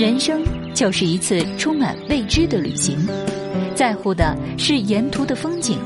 [0.00, 0.42] 人生
[0.74, 2.96] 就是一次充满未知的旅行，
[3.74, 5.76] 在乎的是沿途的风景，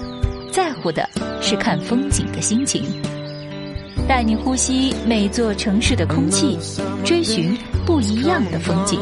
[0.52, 1.10] 在乎的
[1.40, 2.85] 是看风景的心情。
[4.06, 6.56] 带你呼吸每座城市的空气，
[7.04, 9.00] 追寻不一样的风景。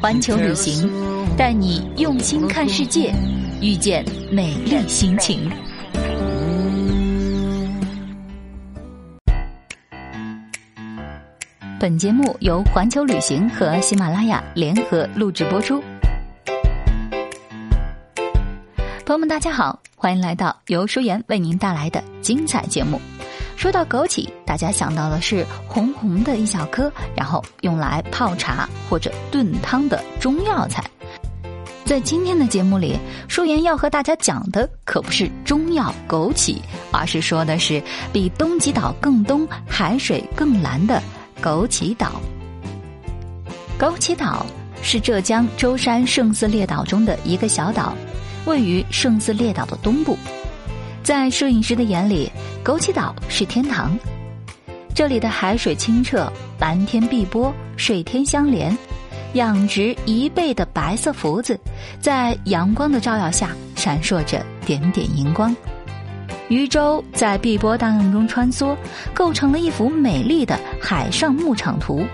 [0.00, 0.90] 环球旅行，
[1.36, 3.12] 带你用心看世界，
[3.60, 5.50] 遇见美丽心情。
[11.82, 15.82] 本节目由环球旅行和喜马拉雅联合录制播出。
[19.04, 23.00] 朋友们，大家好，欢迎来到由舒言为您带来的精彩节目。
[23.56, 30.84] 说到枸杞，大家想到的是红红的一小颗，然后用来泡茶或者炖汤的中药材。
[31.84, 36.58] 在今天的节目里，舒言要和大家讲的可不是中药枸杞，
[36.92, 41.02] 而是说的是比东极岛更东、海水更蓝的。
[41.42, 42.20] 枸杞岛，
[43.76, 44.46] 枸杞岛
[44.80, 47.96] 是浙江舟山圣斯列岛中的一个小岛，
[48.44, 50.16] 位于圣斯列岛的东部。
[51.02, 52.30] 在摄影师的眼里，
[52.64, 53.98] 枸杞岛是天堂。
[54.94, 58.78] 这里的海水清澈，蓝天碧波，水天相连，
[59.32, 61.58] 养殖一倍的白色福子，
[62.00, 65.52] 在阳光的照耀下闪烁着点点荧光。
[66.52, 68.76] 渔舟在碧波荡漾中穿梭，
[69.14, 72.04] 构成了一幅美丽的海上牧场图。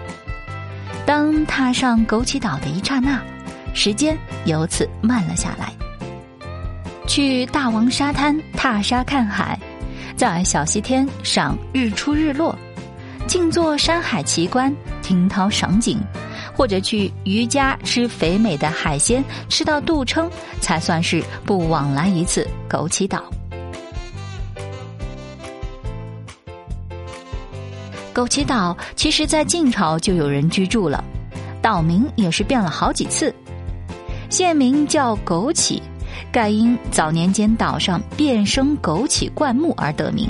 [1.04, 3.20] 当踏上枸杞岛的一刹那，
[3.74, 5.72] 时间由此慢了下来。
[7.08, 9.58] 去大王沙滩踏沙看海，
[10.16, 12.56] 在小西天赏日出日落，
[13.26, 14.72] 静坐山海奇观，
[15.02, 15.98] 听涛赏景，
[16.54, 23.20] 或者去渔家吃肥美的海鲜，吃到肚撑，才算是不枉来一次枸杞岛。
[28.18, 31.04] 枸杞岛其实，在晋朝就有人居住了，
[31.62, 33.32] 岛名也是变了好几次。
[34.28, 35.80] 县名叫枸杞，
[36.32, 40.28] 盖因早年间岛上遍生枸杞灌木而得名。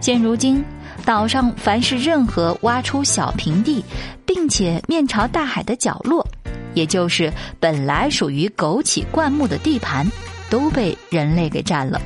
[0.00, 0.64] 现如今，
[1.04, 3.84] 岛上凡是任何挖出小平地，
[4.26, 6.26] 并且面朝大海的角落，
[6.74, 10.04] 也就是本来属于枸杞灌木的地盘，
[10.50, 12.02] 都被人类给占了，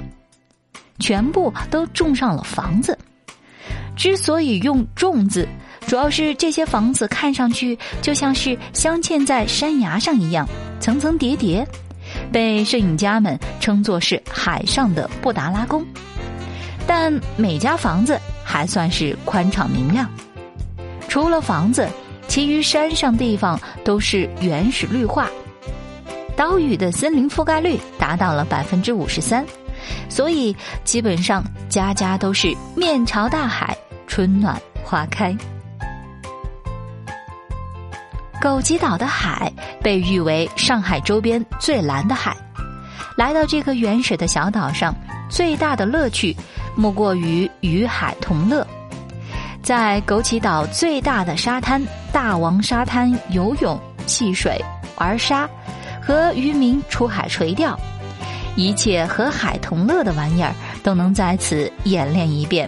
[0.98, 2.98] 全部都种上了房子。
[3.96, 5.48] 之所以用“种”字，
[5.86, 10.46] 主要是这些房子看上去就像是镶嵌在山崖上一样，
[10.78, 11.66] 层层叠叠，
[12.30, 15.84] 被摄影家们称作是海上的布达拉宫。
[16.86, 20.08] 但每家房子还算是宽敞明亮，
[21.08, 21.88] 除了房子，
[22.28, 25.28] 其余山上地方都是原始绿化，
[26.36, 29.44] 岛屿的森林覆盖率达到了百分之五十三，
[30.08, 33.76] 所以基本上家家都是面朝大海。
[34.16, 35.36] 春暖花开，
[38.40, 42.34] 枸杞岛的海被誉为上海周边最蓝的海。
[43.14, 44.94] 来到这个原始的小岛上，
[45.28, 46.34] 最大的乐趣
[46.74, 48.66] 莫过于与海同乐。
[49.62, 54.58] 在枸杞岛最大的沙滩大王沙滩游泳、戏水、
[54.96, 55.46] 玩沙，
[56.00, 57.78] 和渔民出海垂钓，
[58.56, 62.66] 一切和海同乐的玩意儿都能在此演练一遍。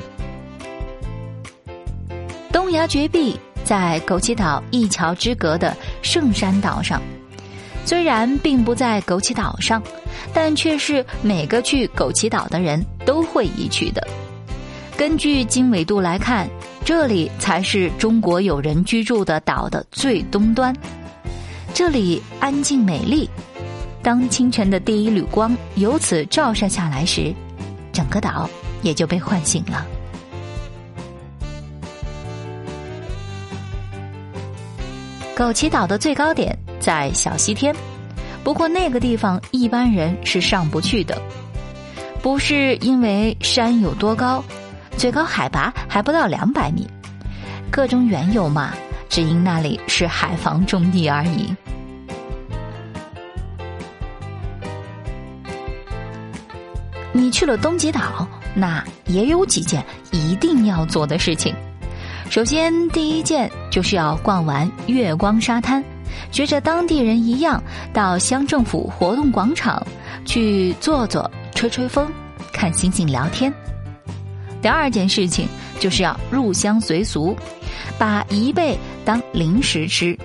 [2.79, 7.03] 东崖绝壁在枸杞岛一桥之隔的圣山岛上，
[7.85, 9.83] 虽然并不在枸杞岛上，
[10.33, 14.07] 但却是每个去枸杞岛的人都会移去的。
[14.97, 16.49] 根据经纬度来看，
[16.85, 20.73] 这里才是中国有人居住的岛的最东端。
[21.75, 23.29] 这里安静美丽，
[24.05, 27.35] 当清晨的第一缕光由此照射下来时，
[27.93, 28.49] 整个岛
[28.83, 29.85] 也就被唤醒了。
[35.39, 37.73] 枸杞岛的最高点在小西天，
[38.43, 41.17] 不过那个地方一般人是上不去的，
[42.21, 44.43] 不是因为山有多高，
[44.97, 46.89] 最高海拔还不到两百米，
[47.71, 48.75] 各种缘由嘛，
[49.09, 51.55] 只因那里是海防重地而已。
[57.13, 58.27] 你去了东极岛，
[58.57, 61.55] 那也有几件一定要做的事情。
[62.31, 65.83] 首先，第一件就是要逛完月光沙滩，
[66.31, 67.61] 学着当地人一样
[67.93, 69.85] 到乡政府活动广场
[70.27, 72.07] 去坐坐、吹吹风、
[72.53, 73.53] 看星星、聊天。
[74.61, 75.49] 第二件事情
[75.81, 77.35] 就是要入乡随俗，
[77.99, 80.17] 把贻贝当零食吃，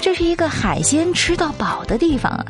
[0.00, 2.44] 这是一个海鲜吃到饱的地方啊。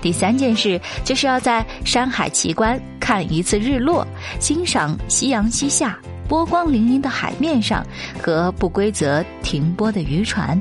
[0.00, 4.06] 第三件事就是要在山海奇观看一次日落，
[4.40, 5.98] 欣赏夕阳西下。
[6.28, 7.84] 波光粼粼的海面上
[8.20, 10.60] 和不规则停泊的渔船，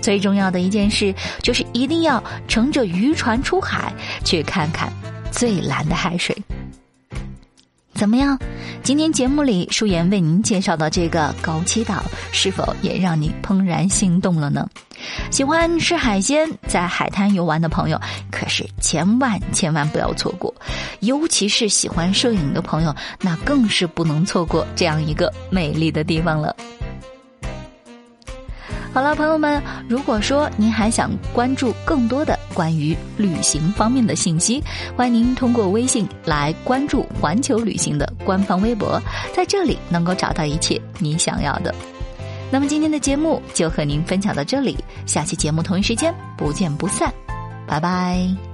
[0.00, 3.92] 最重要的一件事就是一定要乘着渔船出海，
[4.24, 4.92] 去看看
[5.30, 6.36] 最蓝的海水。
[7.94, 8.38] 怎么样？
[8.84, 14.68] 今天节目里，舒言为您介绍的这个枸杞岛，是否也让你怦然心动了呢？
[15.30, 18.00] 喜欢吃海鲜，在海滩游玩的朋友，
[18.30, 20.54] 可是千万千万不要错过。
[21.00, 26.54] 尤其是喜欢摄影的朋友，那更是不能错过这样一个美丽的地方了。
[28.90, 34.64] 好了，朋友们，如果说您还想关注更多的关于旅行方面的信息，
[34.96, 39.00] 欢迎您通过微信来关注环球旅行的官方微博，
[39.32, 41.72] 在这里能够找到一切你想要的。
[42.50, 47.12] 那么今天的节目就和您分享到这里，下期节目同一时间不见不散，
[47.66, 48.47] 拜拜。